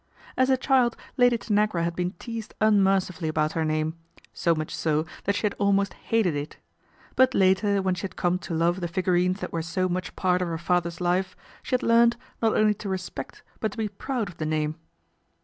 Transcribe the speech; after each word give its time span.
As 0.35 0.49
a 0.49 0.57
child 0.57 0.97
Lady 1.15 1.37
Tanagra 1.37 1.83
had 1.83 1.95
been 1.95 2.13
teased 2.13 2.55
un 2.59 2.83
nercifully 2.83 3.27
about 3.29 3.51
her 3.51 3.63
name, 3.63 3.93
so 4.33 4.55
much 4.55 4.73
so 4.75 5.05
that 5.25 5.35
she 5.35 5.43
had 5.43 5.53
Imost 5.59 5.93
hated 5.93 6.33
it; 6.35 6.57
but 7.15 7.35
later 7.35 7.83
when 7.83 7.93
she 7.93 8.01
had 8.01 8.15
come 8.15 8.39
to 8.39 8.63
ove 8.63 8.81
the 8.81 8.87
figurines 8.87 9.41
that 9.41 9.53
were 9.53 9.61
so 9.61 9.87
much 9.87 10.15
part 10.15 10.41
of 10.41 10.47
her 10.47 10.59
ather's 10.73 11.01
life, 11.01 11.37
she 11.61 11.75
had 11.75 11.83
learned, 11.83 12.17
not 12.41 12.55
only 12.55 12.73
to 12.73 12.89
respect, 12.89 13.43
>ut 13.61 13.73
to 13.73 13.77
be 13.77 13.89
proud 13.89 14.27
of 14.27 14.37
the 14.37 14.45
name. 14.47 14.73